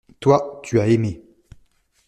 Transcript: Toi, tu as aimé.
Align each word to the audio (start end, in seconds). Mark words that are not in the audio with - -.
Toi, 0.19 0.59
tu 0.63 0.79
as 0.79 0.87
aimé. 0.87 1.21